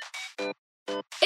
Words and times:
Thank 0.00 0.14
you. 0.16 0.21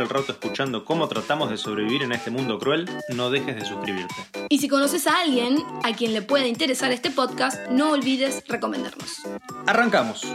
el 0.00 0.08
rato 0.08 0.32
escuchando 0.32 0.84
cómo 0.84 1.08
tratamos 1.08 1.50
de 1.50 1.56
sobrevivir 1.56 2.02
en 2.02 2.12
este 2.12 2.30
mundo 2.30 2.58
cruel, 2.58 2.88
no 3.14 3.30
dejes 3.30 3.56
de 3.56 3.64
suscribirte. 3.64 4.14
Y 4.48 4.58
si 4.58 4.68
conoces 4.68 5.06
a 5.06 5.20
alguien 5.20 5.58
a 5.82 5.92
quien 5.94 6.12
le 6.12 6.22
pueda 6.22 6.46
interesar 6.46 6.92
este 6.92 7.10
podcast, 7.10 7.68
no 7.70 7.92
olvides 7.92 8.42
recomendarnos. 8.46 9.22
Arrancamos. 9.66 10.26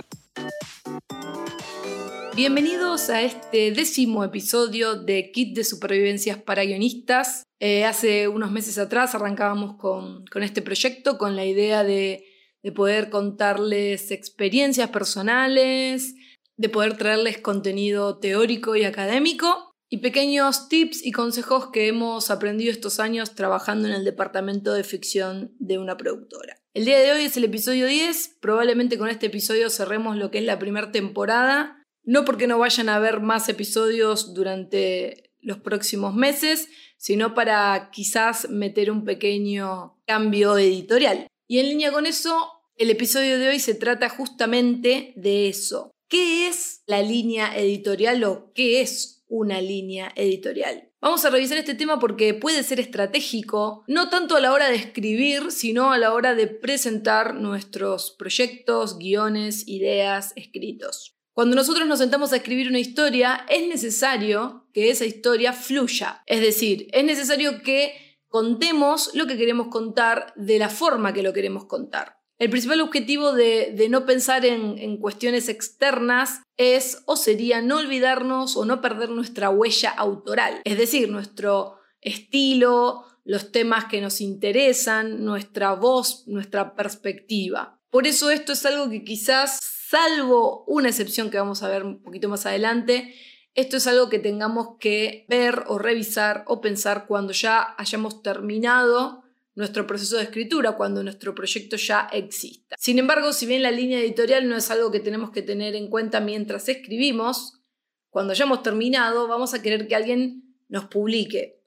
Bienvenidos 2.35 3.09
a 3.09 3.21
este 3.21 3.71
décimo 3.71 4.23
episodio 4.23 4.95
de 4.95 5.31
Kit 5.31 5.55
de 5.55 5.63
Supervivencias 5.63 6.37
para 6.37 6.63
Guionistas. 6.63 7.43
Eh, 7.59 7.85
hace 7.85 8.27
unos 8.27 8.51
meses 8.51 8.77
atrás 8.77 9.13
arrancábamos 9.15 9.77
con, 9.77 10.25
con 10.27 10.41
este 10.43 10.61
proyecto 10.61 11.17
con 11.17 11.35
la 11.35 11.45
idea 11.45 11.83
de, 11.83 12.25
de 12.63 12.71
poder 12.71 13.09
contarles 13.09 14.11
experiencias 14.11 14.89
personales, 14.89 16.15
de 16.61 16.69
poder 16.69 16.97
traerles 16.97 17.39
contenido 17.39 18.19
teórico 18.19 18.75
y 18.75 18.83
académico 18.83 19.71
y 19.89 19.97
pequeños 19.97 20.69
tips 20.69 21.05
y 21.05 21.11
consejos 21.11 21.71
que 21.73 21.87
hemos 21.87 22.31
aprendido 22.31 22.71
estos 22.71 22.99
años 22.99 23.35
trabajando 23.35 23.87
en 23.87 23.93
el 23.93 24.05
departamento 24.05 24.73
de 24.73 24.83
ficción 24.83 25.53
de 25.59 25.77
una 25.77 25.97
productora. 25.97 26.57
El 26.73 26.85
día 26.85 26.99
de 26.99 27.11
hoy 27.11 27.23
es 27.23 27.35
el 27.35 27.43
episodio 27.43 27.87
10, 27.87 28.37
probablemente 28.39 28.97
con 28.97 29.09
este 29.09 29.25
episodio 29.25 29.69
cerremos 29.69 30.15
lo 30.15 30.31
que 30.31 30.37
es 30.37 30.45
la 30.45 30.59
primera 30.59 30.91
temporada 30.91 31.81
no 32.03 32.25
porque 32.25 32.47
no 32.47 32.59
vayan 32.59 32.89
a 32.89 32.95
haber 32.95 33.19
más 33.21 33.47
episodios 33.49 34.33
durante 34.33 35.31
los 35.39 35.59
próximos 35.59 36.15
meses, 36.15 36.67
sino 36.97 37.33
para 37.33 37.89
quizás 37.91 38.49
meter 38.49 38.91
un 38.91 39.05
pequeño 39.05 39.99
cambio 40.05 40.57
editorial. 40.57 41.27
Y 41.47 41.59
en 41.59 41.69
línea 41.69 41.91
con 41.91 42.05
eso, 42.05 42.51
el 42.75 42.89
episodio 42.89 43.39
de 43.39 43.49
hoy 43.49 43.59
se 43.59 43.75
trata 43.75 44.09
justamente 44.09 45.13
de 45.15 45.49
eso. 45.49 45.91
¿Qué 46.11 46.49
es 46.49 46.83
la 46.87 47.01
línea 47.01 47.57
editorial 47.57 48.21
o 48.25 48.51
qué 48.53 48.81
es 48.81 49.23
una 49.29 49.61
línea 49.61 50.11
editorial? 50.17 50.91
Vamos 50.99 51.23
a 51.23 51.29
revisar 51.29 51.57
este 51.57 51.73
tema 51.73 51.99
porque 51.99 52.33
puede 52.33 52.63
ser 52.63 52.81
estratégico, 52.81 53.85
no 53.87 54.09
tanto 54.09 54.35
a 54.35 54.41
la 54.41 54.51
hora 54.51 54.67
de 54.67 54.75
escribir, 54.75 55.53
sino 55.53 55.93
a 55.93 55.97
la 55.97 56.13
hora 56.13 56.35
de 56.35 56.47
presentar 56.47 57.35
nuestros 57.35 58.11
proyectos, 58.11 58.97
guiones, 58.97 59.65
ideas, 59.69 60.33
escritos. 60.35 61.15
Cuando 61.31 61.55
nosotros 61.55 61.87
nos 61.87 61.99
sentamos 61.99 62.33
a 62.33 62.35
escribir 62.35 62.67
una 62.67 62.79
historia, 62.79 63.45
es 63.47 63.69
necesario 63.69 64.67
que 64.73 64.89
esa 64.89 65.05
historia 65.05 65.53
fluya. 65.53 66.23
Es 66.25 66.41
decir, 66.41 66.89
es 66.91 67.05
necesario 67.05 67.61
que 67.61 68.19
contemos 68.27 69.11
lo 69.13 69.27
que 69.27 69.37
queremos 69.37 69.69
contar 69.69 70.33
de 70.35 70.59
la 70.59 70.67
forma 70.67 71.13
que 71.13 71.23
lo 71.23 71.31
queremos 71.31 71.67
contar. 71.67 72.20
El 72.41 72.49
principal 72.49 72.81
objetivo 72.81 73.33
de, 73.33 73.87
no 73.91 74.07
pensar 74.07 74.47
en, 74.47 74.79
en, 74.79 74.97
cuestiones 74.97 75.47
externas 75.47 76.41
es 76.57 77.03
o 77.05 77.15
sería 77.15 77.61
no 77.61 77.77
olvidarnos 77.77 78.57
o 78.57 78.65
no 78.65 78.81
perder 78.81 79.11
nuestra 79.11 79.51
huella 79.51 79.91
autoral, 79.91 80.59
es 80.63 80.75
decir, 80.75 81.11
nuestro 81.11 81.75
estilo, 82.01 83.05
los 83.25 83.51
temas 83.51 83.85
que 83.85 84.01
nos 84.01 84.21
interesan, 84.21 85.23
nuestra 85.23 85.73
voz, 85.73 86.23
nuestra 86.25 86.73
perspectiva. 86.73 87.79
Por 87.91 88.07
eso 88.07 88.31
esto 88.31 88.53
es 88.53 88.65
algo 88.65 88.89
que 88.89 89.03
quizás 89.03 89.59
salvo 89.61 90.63
una 90.65 90.89
excepción 90.89 91.29
que 91.29 91.37
vamos 91.37 91.61
a 91.61 91.69
ver 91.69 91.83
un 91.83 92.01
poquito 92.01 92.27
más 92.27 92.47
adelante, 92.47 93.13
esto 93.53 93.77
es 93.77 93.85
algo 93.85 94.09
que 94.09 94.17
tengamos 94.17 94.77
que 94.79 95.27
ver 95.29 95.65
o 95.67 95.77
revisar 95.77 96.43
o 96.47 96.59
pensar 96.59 97.05
cuando 97.05 97.33
ya 97.33 97.75
hayamos 97.77 98.23
terminado 98.23 99.20
nuestro 99.55 99.85
proceso 99.85 100.17
de 100.17 100.23
escritura, 100.23 100.73
cuando 100.73 101.03
nuestro 101.03 101.35
proyecto 101.35 101.75
ya 101.75 102.07
exista. 102.11 102.75
Sin 102.79 102.99
embargo, 102.99 103.33
si 103.33 103.45
bien 103.45 103.63
la 103.63 103.71
línea 103.71 103.99
editorial 103.99 104.47
no 104.47 104.55
es 104.55 104.71
algo 104.71 104.91
que 104.91 104.99
tenemos 104.99 105.31
que 105.31 105.41
tener 105.41 105.75
en 105.75 105.89
cuenta 105.89 106.19
mientras 106.19 106.69
escribimos, 106.69 107.61
cuando 108.09 108.31
hayamos 108.31 108.63
terminado 108.63 109.27
vamos 109.27 109.53
a 109.53 109.61
querer 109.61 109.87
que 109.87 109.95
alguien 109.95 110.55
nos 110.69 110.85
publique 110.85 111.61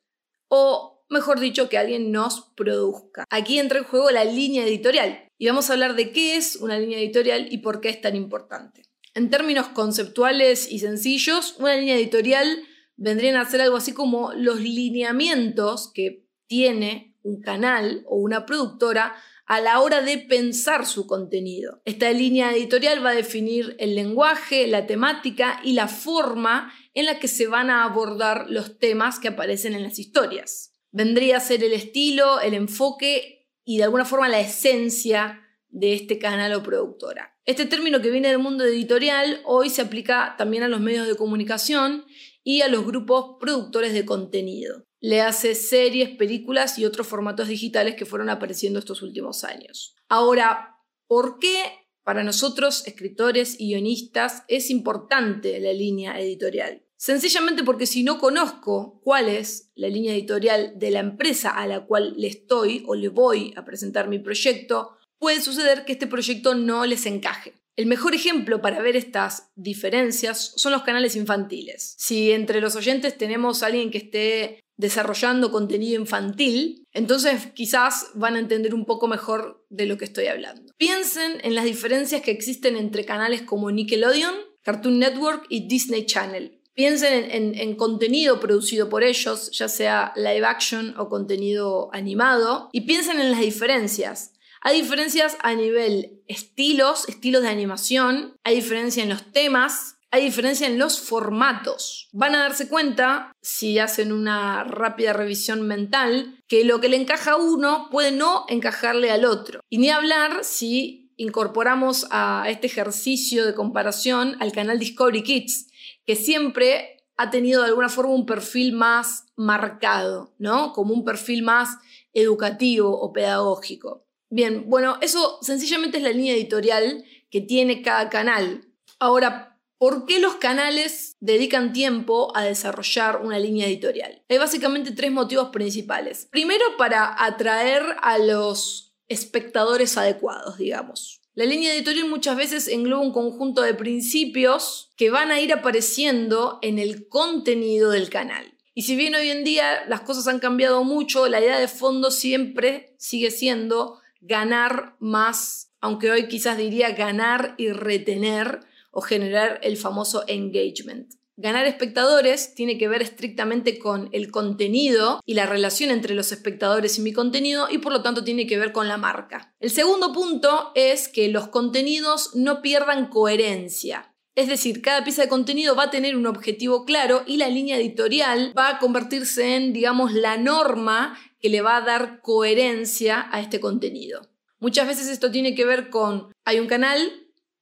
o, 0.49 1.05
mejor 1.11 1.41
dicho, 1.41 1.69
que 1.69 1.79
alguien 1.79 2.13
nos 2.13 2.53
produzca. 2.57 3.25
Aquí 3.31 3.59
entra 3.59 3.79
en 3.79 3.85
juego 3.85 4.11
la 4.11 4.25
línea 4.25 4.65
editorial 4.65 5.29
y 5.39 5.47
vamos 5.47 5.69
a 5.69 5.75
hablar 5.75 5.95
de 5.95 6.13
qué 6.13 6.37
es 6.37 6.57
una 6.57 6.79
línea 6.79 6.99
editorial 6.99 7.49
y 7.51 7.59
por 7.59 7.81
qué 7.81 7.89
es 7.91 8.01
tan 8.01 8.17
importante. 8.17 8.83
En 9.15 9.31
términos 9.31 9.69
conceptuales 9.69 10.71
y 10.71 10.81
sencillos, 10.81 11.57
una 11.59 11.77
línea 11.77 11.97
editorial 11.97 12.63
vendrían 12.97 13.37
a 13.37 13.49
ser 13.49 13.61
algo 13.61 13.77
así 13.77 13.93
como 13.93 14.33
los 14.33 14.61
lineamientos 14.61 15.93
que 15.93 16.27
tiene 16.47 17.14
un 17.25 17.41
canal 17.41 18.05
o 18.07 18.17
una 18.17 18.47
productora 18.47 19.15
a 19.47 19.61
la 19.61 19.81
hora 19.81 20.01
de 20.01 20.19
pensar 20.19 20.87
su 20.87 21.07
contenido. 21.07 21.83
Esta 21.85 22.11
línea 22.13 22.55
editorial 22.55 23.05
va 23.05 23.11
a 23.11 23.15
definir 23.15 23.77
el 23.79 23.95
lenguaje, 23.95 24.67
la 24.67 24.87
temática 24.87 25.61
y 25.63 25.73
la 25.73 25.89
forma 25.89 26.73
en 26.95 27.07
la 27.07 27.19
que 27.19 27.29
se 27.29 27.47
van 27.47 27.69
a 27.69 27.85
abordar 27.85 28.47
los 28.49 28.79
temas 28.79 29.19
que 29.19 29.29
aparecen 29.29 29.75
en 29.75 29.83
las 29.83 29.99
historias. 29.99 30.73
Vendría 30.93 31.39
a 31.39 31.41
ser 31.41 31.65
el 31.65 31.73
estilo, 31.73 32.41
el 32.41 32.55
enfoque 32.55 33.49
y 33.65 33.79
de 33.79 33.85
alguna 33.85 34.05
forma 34.05 34.29
la 34.29 34.41
esencia 34.41 35.41
de 35.69 35.93
este 35.93 36.19
canal 36.19 36.55
o 36.55 36.63
productora. 36.63 37.37
Este 37.45 37.67
término 37.67 38.01
que 38.01 38.11
viene 38.11 38.29
del 38.29 38.39
mundo 38.39 38.65
editorial 38.65 39.43
hoy 39.45 39.69
se 39.69 39.83
aplica 39.83 40.37
también 40.39 40.63
a 40.63 40.69
los 40.69 40.81
medios 40.81 41.07
de 41.07 41.17
comunicación 41.17 42.05
y 42.45 42.61
a 42.61 42.69
los 42.69 42.87
grupos 42.87 43.37
productores 43.41 43.93
de 43.93 44.05
contenido. 44.05 44.87
Le 45.05 45.21
hace 45.21 45.55
series, 45.55 46.17
películas 46.17 46.79
y 46.79 46.87
otros 46.87 47.07
formatos 47.07 47.49
digitales 47.49 47.95
que 47.95 48.07
fueron 48.07 48.31
apareciendo 48.31 48.79
estos 48.79 49.03
últimos 49.03 49.45
años. 49.45 49.95
Ahora, 50.09 50.79
¿por 51.07 51.39
qué 51.39 51.63
para 52.05 52.25
nosotros, 52.25 52.87
escritores 52.87 53.61
y 53.61 53.69
guionistas, 53.69 54.45
es 54.49 54.71
importante 54.71 55.61
la 55.61 55.75
línea 55.75 56.19
editorial? 56.19 56.87
Sencillamente 56.97 57.65
porque 57.65 57.85
si 57.85 58.03
no 58.03 58.19
conozco 58.19 59.03
cuál 59.05 59.29
es 59.29 59.73
la 59.75 59.89
línea 59.89 60.15
editorial 60.15 60.73
de 60.77 60.91
la 60.91 61.01
empresa 61.01 61.51
a 61.51 61.67
la 61.67 61.85
cual 61.85 62.15
le 62.17 62.29
estoy 62.29 62.83
o 62.87 62.95
le 62.95 63.09
voy 63.09 63.53
a 63.57 63.65
presentar 63.67 64.09
mi 64.09 64.21
proyecto, 64.21 64.97
puede 65.19 65.43
suceder 65.43 65.85
que 65.85 65.93
este 65.93 66.07
proyecto 66.07 66.55
no 66.55 66.87
les 66.87 67.05
encaje. 67.05 67.53
El 67.77 67.87
mejor 67.87 68.15
ejemplo 68.15 68.63
para 68.63 68.81
ver 68.81 68.97
estas 68.97 69.51
diferencias 69.57 70.53
son 70.57 70.73
los 70.73 70.83
canales 70.83 71.17
infantiles. 71.17 71.95
Si 71.99 72.31
entre 72.31 72.61
los 72.61 72.77
oyentes 72.77 73.19
tenemos 73.19 73.63
alguien 73.63 73.91
que 73.91 73.99
esté 73.99 74.61
desarrollando 74.77 75.51
contenido 75.51 76.01
infantil, 76.01 76.87
entonces 76.93 77.49
quizás 77.55 78.11
van 78.15 78.37
a 78.37 78.41
entender 78.41 78.75
un 78.75 78.85
poco 78.85 79.09
mejor 79.09 79.65
de 79.71 79.87
lo 79.87 79.99
que 79.99 80.05
estoy 80.05 80.27
hablando. 80.27 80.73
Piensen 80.77 81.39
en 81.43 81.55
las 81.55 81.65
diferencias 81.65 82.23
que 82.23 82.31
existen 82.31 82.77
entre 82.77 83.05
canales 83.05 83.43
como 83.43 83.71
Nickelodeon, 83.71 84.35
Cartoon 84.63 84.99
Network 84.99 85.47
y 85.49 85.69
Disney 85.69 86.07
Channel. 86.07 86.61
Piensen 86.75 87.31
en, 87.31 87.77
contenido 87.77 88.41
producido 88.41 88.89
por 88.89 89.05
ellos, 89.05 89.51
ya 89.53 89.69
sea 89.69 90.13
live 90.17 90.45
action 90.45 90.95
o 90.99 91.09
contenido 91.09 91.89
animado, 91.93 92.69
y 92.73 92.81
piensen 92.81 93.21
en 93.21 93.31
las 93.31 93.41
diferencias. 93.41 94.33
Hay 94.67 94.81
diferencias 94.81 95.37
a 95.41 95.53
nivel 95.55 96.23
estilos, 96.27 97.07
estilos 97.07 97.43
de 97.43 97.51
animación, 97.51 98.35
hay 98.45 98.55
diferencia 98.55 99.03
en 99.03 99.11
los 99.11 99.31
temas, 99.31 99.99
hay 100.11 100.25
diferencia 100.25 100.67
en 100.67 100.79
los 100.79 101.01
formatos. 101.01 102.09
Van 102.13 102.35
a 102.35 102.39
darse 102.45 102.69
cuenta, 102.69 103.31
si 103.43 103.79
hacen 103.79 104.11
una 104.11 104.65
rápida 104.65 105.13
revisión 105.13 105.67
mental, 105.69 106.41
que 106.49 106.65
lo 106.65 106.81
que 106.81 106.89
le 106.89 106.97
encaja 106.97 107.33
a 107.33 107.37
uno 107.37 107.89
puede 107.91 108.11
no 108.11 108.47
encajarle 108.49 109.11
al 109.11 109.27
otro. 109.27 109.61
Y 109.69 109.77
ni 109.77 109.91
hablar 109.91 110.45
si 110.45 111.13
incorporamos 111.19 112.07
a 112.11 112.47
este 112.49 112.67
ejercicio 112.67 113.45
de 113.45 113.55
comparación 113.55 114.39
al 114.41 114.53
canal 114.53 114.79
Discovery 114.79 115.23
Kids, 115.25 115.67
que 116.07 116.17
siempre 116.17 117.05
ha 117.19 117.29
tenido 117.29 117.61
de 117.61 117.69
alguna 117.69 117.91
forma 117.91 118.15
un 118.15 118.25
perfil 118.25 118.73
más 118.73 119.27
marcado, 119.37 120.35
¿no? 120.39 120.73
Como 120.73 120.95
un 120.95 121.05
perfil 121.05 121.43
más 121.43 121.77
educativo 122.15 122.99
o 122.99 123.13
pedagógico. 123.13 124.05
Bien, 124.35 124.69
bueno, 124.69 124.99
eso 125.01 125.39
sencillamente 125.43 125.99
es 125.99 126.03
la 126.03 126.11
línea 126.11 126.35
editorial 126.35 127.05
que 127.31 127.41
tiene 127.41 127.83
cada 127.83 128.11
canal. 128.11 128.67
Ahora, 128.99 129.61
¿por 129.79 130.07
qué 130.07 130.19
los 130.19 130.35
canales 130.35 131.15
dedican 131.21 131.73
tiempo 131.73 132.37
a 132.37 132.43
desarrollar 132.43 133.21
una 133.23 133.39
línea 133.39 133.69
editorial? 133.69 134.25
Hay 134.29 134.39
básicamente 134.39 134.91
tres 134.91 135.13
motivos 135.13 135.51
principales. 135.51 136.27
Primero, 136.33 136.65
para 136.77 137.25
atraer 137.25 137.85
a 138.03 138.19
los 138.19 138.97
espectadores 139.07 139.97
adecuados, 139.97 140.59
digamos. 140.59 141.21
La 141.35 141.45
línea 141.45 141.73
editorial 141.73 142.09
muchas 142.09 142.37
veces 142.37 142.67
engloba 142.67 143.03
un 143.03 143.13
conjunto 143.13 143.63
de 143.63 143.75
principios 143.75 144.91
que 144.97 145.11
van 145.11 145.31
a 145.31 145.41
ir 145.41 145.53
apareciendo 145.53 146.59
en 146.61 146.81
el 146.81 147.09
contenido 147.09 147.93
del 147.93 148.11
canal. 148.11 148.53
Y 148.75 148.83
si 148.83 148.97
bien 148.97 149.15
hoy 149.15 149.31
en 149.31 149.45
día 149.45 149.85
las 149.87 150.01
cosas 150.01 150.27
han 150.27 150.41
cambiado 150.41 150.83
mucho, 150.83 151.29
la 151.29 151.41
idea 151.41 151.61
de 151.61 151.69
fondo 151.69 152.11
siempre 152.11 152.97
sigue 152.99 153.31
siendo 153.31 154.01
ganar 154.27 154.97
más, 155.01 155.73
aunque 155.81 156.11
hoy 156.11 156.29
quizás 156.29 156.57
diría 156.57 156.91
ganar 156.93 157.55
y 157.59 157.71
retener 157.71 158.61
o 158.91 159.01
generar 159.01 159.61
el 159.63 159.77
famoso 159.77 160.25
engagement. 160.27 161.13
Ganar 161.37 161.67
espectadores 161.67 162.55
tiene 162.55 162.79
que 162.79 162.87
ver 162.87 163.03
estrictamente 163.03 163.79
con 163.81 164.09
el 164.13 164.31
contenido 164.31 165.21
y 165.27 165.35
la 165.35 165.47
relación 165.47 165.91
entre 165.91 166.15
los 166.15 166.31
espectadores 166.31 166.97
y 166.97 167.03
mi 167.03 167.13
contenido 167.13 167.67
y 167.69 167.79
por 167.79 167.93
lo 167.93 168.03
tanto 168.03 168.23
tiene 168.23 168.47
que 168.47 168.57
ver 168.57 168.71
con 168.73 168.87
la 168.87 168.99
marca. 168.99 169.53
El 169.59 169.71
segundo 169.71 170.13
punto 170.13 170.71
es 170.77 171.09
que 171.09 171.29
los 171.29 171.49
contenidos 171.49 172.37
no 172.37 172.63
pierdan 172.63 173.09
coherencia. 173.09 174.15
Es 174.37 174.49
decir, 174.49 174.81
cada 174.81 175.05
pieza 175.05 175.23
de 175.23 175.29
contenido 175.29 175.77
va 175.77 175.85
a 175.85 175.91
tener 175.91 176.17
un 176.17 176.27
objetivo 176.27 176.85
claro 176.85 177.23
y 177.27 177.37
la 177.37 177.49
línea 177.49 177.77
editorial 177.77 178.53
va 178.57 178.69
a 178.69 178.79
convertirse 178.79 179.57
en, 179.57 179.73
digamos, 179.73 180.13
la 180.13 180.37
norma 180.37 181.19
que 181.45 181.51
le 181.51 181.61
va 181.61 181.77
a 181.77 181.83
dar 181.83 182.23
coherencia 182.23 183.29
a 183.31 183.39
este 183.39 183.61
contenido. 183.61 184.31
Muchas 184.61 184.87
veces 184.87 185.09
esto 185.09 185.31
tiene 185.31 185.55
que 185.55 185.67
ver 185.67 185.91
con, 185.91 186.33
hay 186.47 186.59
un 186.59 186.67
canal, 186.67 186.99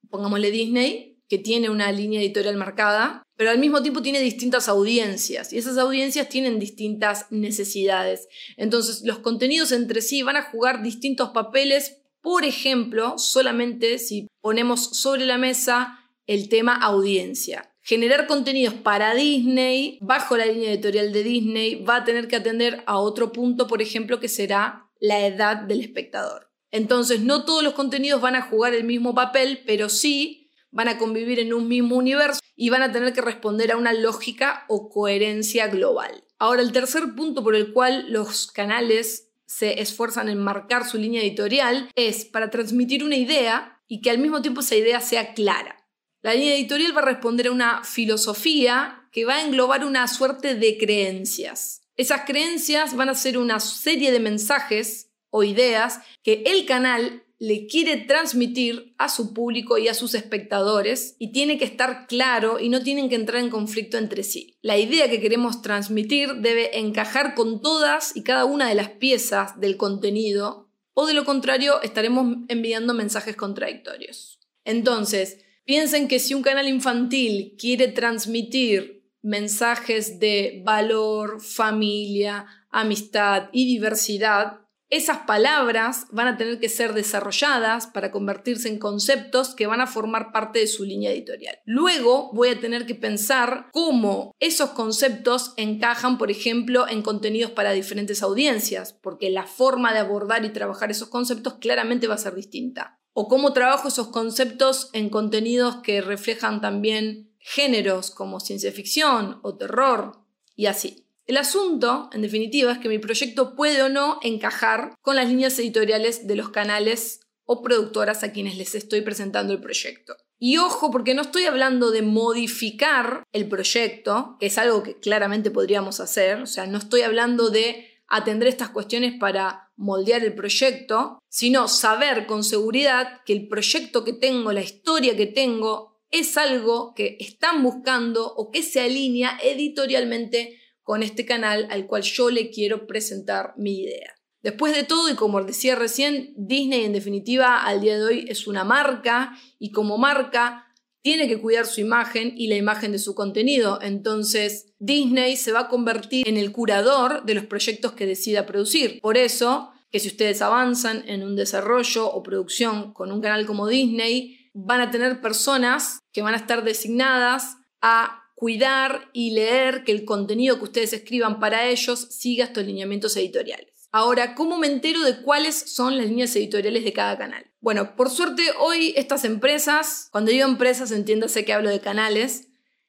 pongámosle 0.09 0.51
Disney, 0.51 1.19
que 1.27 1.37
tiene 1.37 1.69
una 1.69 1.91
línea 1.91 2.21
editorial 2.21 2.55
marcada, 2.55 3.23
pero 3.35 3.49
al 3.49 3.59
mismo 3.59 3.81
tiempo 3.81 4.01
tiene 4.01 4.21
distintas 4.21 4.69
audiencias 4.69 5.51
y 5.51 5.57
esas 5.57 5.77
audiencias 5.77 6.29
tienen 6.29 6.59
distintas 6.59 7.29
necesidades. 7.29 8.29
Entonces 8.55 9.01
los 9.03 9.19
contenidos 9.19 9.73
entre 9.73 10.01
sí 10.01 10.23
van 10.23 10.37
a 10.37 10.43
jugar 10.43 10.81
distintos 10.81 11.31
papeles, 11.31 11.97
por 12.21 12.45
ejemplo, 12.45 13.17
solamente 13.17 13.99
si 13.99 14.29
ponemos 14.39 14.91
sobre 14.97 15.25
la 15.25 15.37
mesa 15.37 15.99
el 16.25 16.47
tema 16.47 16.73
audiencia 16.73 17.72
generar 17.83 18.27
contenidos 18.27 18.73
para 18.73 19.13
Disney, 19.13 19.99
bajo 20.01 20.37
la 20.37 20.45
línea 20.45 20.71
editorial 20.71 21.11
de 21.11 21.23
Disney, 21.23 21.83
va 21.83 21.97
a 21.97 22.03
tener 22.05 22.27
que 22.27 22.37
atender 22.37 22.81
a 22.87 22.97
otro 22.97 23.31
punto, 23.31 23.67
por 23.67 23.81
ejemplo, 23.81 24.19
que 24.19 24.29
será 24.29 24.89
la 24.99 25.27
edad 25.27 25.57
del 25.57 25.81
espectador. 25.81 26.49
Entonces, 26.71 27.19
no 27.19 27.45
todos 27.45 27.61
los 27.61 27.73
contenidos 27.73 28.21
van 28.21 28.35
a 28.35 28.41
jugar 28.41 28.73
el 28.73 28.85
mismo 28.85 29.13
papel, 29.13 29.61
pero 29.67 29.89
sí 29.89 30.49
van 30.71 30.87
a 30.87 30.97
convivir 30.97 31.39
en 31.39 31.53
un 31.53 31.67
mismo 31.67 31.97
universo 31.97 32.39
y 32.55 32.69
van 32.69 32.81
a 32.81 32.91
tener 32.91 33.13
que 33.13 33.21
responder 33.21 33.71
a 33.71 33.77
una 33.77 33.93
lógica 33.93 34.65
o 34.69 34.89
coherencia 34.89 35.67
global. 35.67 36.23
Ahora, 36.39 36.61
el 36.61 36.71
tercer 36.71 37.13
punto 37.15 37.43
por 37.43 37.55
el 37.55 37.73
cual 37.73 38.11
los 38.11 38.47
canales 38.47 39.29
se 39.45 39.81
esfuerzan 39.81 40.29
en 40.29 40.39
marcar 40.39 40.85
su 40.85 40.97
línea 40.97 41.21
editorial 41.21 41.89
es 41.95 42.25
para 42.25 42.49
transmitir 42.49 43.03
una 43.03 43.17
idea 43.17 43.81
y 43.87 44.01
que 44.01 44.09
al 44.09 44.17
mismo 44.17 44.41
tiempo 44.41 44.61
esa 44.61 44.75
idea 44.75 44.99
sea 44.99 45.33
clara. 45.33 45.82
La 46.23 46.33
línea 46.33 46.55
editorial 46.55 46.95
va 46.95 47.01
a 47.01 47.05
responder 47.05 47.47
a 47.47 47.51
una 47.51 47.83
filosofía 47.83 49.09
que 49.11 49.25
va 49.25 49.35
a 49.35 49.45
englobar 49.45 49.83
una 49.83 50.07
suerte 50.07 50.55
de 50.55 50.77
creencias. 50.77 51.81
Esas 51.97 52.21
creencias 52.21 52.95
van 52.95 53.09
a 53.09 53.13
ser 53.13 53.37
una 53.37 53.59
serie 53.59 54.09
de 54.13 54.21
mensajes 54.21 55.11
o 55.29 55.43
ideas 55.43 55.99
que 56.23 56.43
el 56.45 56.65
canal 56.65 57.23
le 57.39 57.67
quiere 57.67 57.97
transmitir 57.97 58.95
a 58.97 59.09
su 59.09 59.33
público 59.33 59.77
y 59.77 59.89
a 59.89 59.93
sus 59.93 60.15
espectadores 60.15 61.17
y 61.19 61.33
tiene 61.33 61.57
que 61.57 61.65
estar 61.65 62.07
claro 62.07 62.57
y 62.57 62.69
no 62.69 62.81
tienen 62.81 63.09
que 63.09 63.15
entrar 63.15 63.43
en 63.43 63.49
conflicto 63.49 63.97
entre 63.97 64.23
sí. 64.23 64.57
La 64.61 64.77
idea 64.77 65.09
que 65.09 65.19
queremos 65.19 65.61
transmitir 65.61 66.35
debe 66.35 66.79
encajar 66.79 67.35
con 67.35 67.61
todas 67.61 68.15
y 68.15 68.23
cada 68.23 68.45
una 68.45 68.69
de 68.69 68.75
las 68.75 68.91
piezas 68.91 69.59
del 69.59 69.75
contenido 69.75 70.69
o 70.93 71.05
de 71.05 71.15
lo 71.15 71.25
contrario 71.25 71.81
estaremos 71.81 72.37
enviando 72.47 72.93
mensajes 72.93 73.35
contradictorios. 73.35 74.39
Entonces, 74.63 75.39
Piensen 75.65 76.09
que 76.09 76.19
si 76.19 76.33
un 76.33 76.41
canal 76.41 76.67
infantil 76.67 77.55
quiere 77.57 77.87
transmitir 77.87 79.07
mensajes 79.21 80.19
de 80.19 80.61
valor, 80.65 81.41
familia, 81.41 82.45
amistad 82.69 83.49
y 83.53 83.65
diversidad, 83.65 84.59
esas 84.89 85.19
palabras 85.19 86.05
van 86.11 86.27
a 86.27 86.37
tener 86.37 86.59
que 86.59 86.67
ser 86.67 86.93
desarrolladas 86.93 87.87
para 87.87 88.11
convertirse 88.11 88.67
en 88.67 88.77
conceptos 88.77 89.55
que 89.55 89.65
van 89.65 89.79
a 89.79 89.87
formar 89.87 90.31
parte 90.33 90.59
de 90.59 90.67
su 90.67 90.83
línea 90.83 91.11
editorial. 91.11 91.57
Luego 91.65 92.29
voy 92.33 92.49
a 92.49 92.59
tener 92.59 92.85
que 92.85 92.93
pensar 92.93 93.69
cómo 93.71 94.35
esos 94.39 94.71
conceptos 94.71 95.53
encajan, 95.55 96.17
por 96.17 96.29
ejemplo, 96.29 96.87
en 96.87 97.01
contenidos 97.01 97.51
para 97.51 97.71
diferentes 97.71 98.21
audiencias, 98.21 98.93
porque 98.93 99.31
la 99.31 99.47
forma 99.47 99.93
de 99.93 99.99
abordar 99.99 100.43
y 100.43 100.49
trabajar 100.49 100.91
esos 100.91 101.07
conceptos 101.07 101.55
claramente 101.55 102.07
va 102.07 102.15
a 102.15 102.19
ser 102.19 102.35
distinta 102.35 102.99
o 103.13 103.27
cómo 103.27 103.53
trabajo 103.53 103.87
esos 103.87 104.07
conceptos 104.09 104.89
en 104.93 105.09
contenidos 105.09 105.77
que 105.77 106.01
reflejan 106.01 106.61
también 106.61 107.31
géneros 107.39 108.11
como 108.11 108.39
ciencia 108.39 108.71
ficción 108.71 109.39
o 109.43 109.55
terror 109.55 110.19
y 110.55 110.65
así. 110.65 111.05
El 111.25 111.37
asunto, 111.37 112.09
en 112.11 112.21
definitiva, 112.21 112.73
es 112.73 112.79
que 112.79 112.89
mi 112.89 112.99
proyecto 112.99 113.55
puede 113.55 113.81
o 113.81 113.89
no 113.89 114.19
encajar 114.23 114.95
con 115.01 115.15
las 115.15 115.29
líneas 115.29 115.57
editoriales 115.57 116.27
de 116.27 116.35
los 116.35 116.49
canales 116.49 117.21
o 117.45 117.61
productoras 117.61 118.23
a 118.23 118.31
quienes 118.31 118.57
les 118.57 118.75
estoy 118.75 119.01
presentando 119.01 119.53
el 119.53 119.61
proyecto. 119.61 120.15
Y 120.37 120.57
ojo, 120.57 120.91
porque 120.91 121.13
no 121.13 121.21
estoy 121.21 121.45
hablando 121.45 121.91
de 121.91 122.01
modificar 122.01 123.23
el 123.31 123.47
proyecto, 123.47 124.35
que 124.39 124.47
es 124.47 124.57
algo 124.57 124.83
que 124.83 124.99
claramente 124.99 125.51
podríamos 125.51 126.01
hacer, 126.01 126.41
o 126.41 126.45
sea, 126.45 126.67
no 126.67 126.77
estoy 126.77 127.01
hablando 127.01 127.49
de 127.49 127.87
atender 128.07 128.49
estas 128.49 128.69
cuestiones 128.69 129.13
para 129.17 129.62
moldear 129.75 130.23
el 130.23 130.35
proyecto, 130.35 131.19
sino 131.29 131.67
saber 131.67 132.25
con 132.25 132.43
seguridad 132.43 133.21
que 133.25 133.33
el 133.33 133.47
proyecto 133.47 134.03
que 134.03 134.13
tengo, 134.13 134.51
la 134.51 134.61
historia 134.61 135.15
que 135.15 135.27
tengo, 135.27 136.01
es 136.11 136.37
algo 136.37 136.93
que 136.93 137.17
están 137.19 137.63
buscando 137.63 138.33
o 138.35 138.51
que 138.51 138.61
se 138.61 138.81
alinea 138.81 139.39
editorialmente 139.43 140.59
con 140.83 141.01
este 141.01 141.25
canal 141.25 141.67
al 141.71 141.87
cual 141.87 142.03
yo 142.03 142.29
le 142.29 142.51
quiero 142.51 142.85
presentar 142.85 143.53
mi 143.57 143.81
idea. 143.81 144.13
Después 144.43 144.75
de 144.75 144.83
todo, 144.83 145.09
y 145.09 145.15
como 145.15 145.41
decía 145.41 145.75
recién, 145.75 146.33
Disney 146.35 146.83
en 146.83 146.91
definitiva 146.91 147.63
al 147.63 147.79
día 147.79 147.97
de 147.97 148.03
hoy 148.03 148.25
es 148.27 148.45
una 148.45 148.65
marca 148.65 149.39
y 149.57 149.71
como 149.71 149.97
marca 149.97 150.67
tiene 151.03 151.27
que 151.27 151.39
cuidar 151.39 151.67
su 151.67 151.81
imagen 151.81 152.33
y 152.35 152.47
la 152.47 152.55
imagen 152.55 152.93
de 152.93 152.97
su 152.97 153.13
contenido. 153.13 153.79
Entonces, 153.81 154.73
Disney 154.79 155.35
se 155.35 155.51
va 155.51 155.61
a 155.61 155.67
convertir 155.67 156.27
en 156.27 156.37
el 156.37 156.51
curador 156.51 157.25
de 157.25 157.35
los 157.35 157.45
proyectos 157.45 157.91
que 157.91 158.07
decida 158.07 158.45
producir. 158.45 158.99
Por 159.01 159.17
eso, 159.17 159.71
que 159.91 159.99
si 159.99 160.07
ustedes 160.07 160.41
avanzan 160.41 161.03
en 161.07 161.23
un 161.23 161.35
desarrollo 161.35 162.09
o 162.09 162.23
producción 162.23 162.93
con 162.93 163.11
un 163.11 163.21
canal 163.21 163.45
como 163.45 163.67
Disney, 163.67 164.49
van 164.53 164.79
a 164.79 164.91
tener 164.91 165.19
personas 165.19 165.99
que 166.13 166.21
van 166.21 166.35
a 166.35 166.37
estar 166.37 166.63
designadas 166.63 167.57
a 167.81 168.23
cuidar 168.35 169.09
y 169.11 169.31
leer 169.31 169.83
que 169.83 169.91
el 169.91 170.05
contenido 170.05 170.57
que 170.57 170.65
ustedes 170.65 170.93
escriban 170.93 171.39
para 171.39 171.67
ellos 171.67 171.99
siga 172.11 172.45
estos 172.45 172.65
lineamientos 172.65 173.15
editoriales. 173.17 173.72
Ahora, 173.95 174.33
¿cómo 174.33 174.57
me 174.57 174.65
entero 174.65 175.03
de 175.03 175.21
cuáles 175.21 175.55
son 175.55 175.97
las 175.97 176.07
líneas 176.07 176.35
editoriales 176.35 176.83
de 176.83 176.93
cada 176.93 177.15
canal? 177.15 177.45
Bueno, 177.61 177.95
por 177.95 178.09
suerte 178.09 178.41
hoy 178.59 178.91
estas 178.97 179.23
empresas, 179.23 180.09
cuando 180.11 180.31
digo 180.31 180.47
empresas 180.47 180.91
entiéndase 180.91 181.45
que 181.45 181.53
hablo 181.53 181.69
de 181.69 181.79
canales, 181.79 182.47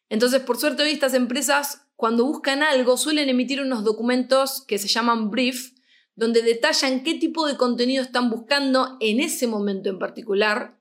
entonces 0.08 0.40
por 0.40 0.56
suerte 0.56 0.82
hoy 0.82 0.92
estas 0.92 1.12
empresas 1.12 1.86
cuando 1.94 2.24
buscan 2.24 2.62
algo 2.62 2.96
suelen 2.96 3.28
emitir 3.28 3.60
unos 3.60 3.84
documentos 3.84 4.64
que 4.66 4.78
se 4.78 4.88
llaman 4.88 5.30
brief, 5.30 5.74
donde 6.14 6.40
detallan 6.40 7.02
qué 7.02 7.12
tipo 7.16 7.46
de 7.46 7.58
contenido 7.58 8.02
están 8.02 8.30
buscando 8.30 8.96
en 9.00 9.20
ese 9.20 9.46
momento 9.46 9.90
en 9.90 9.98
particular, 9.98 10.80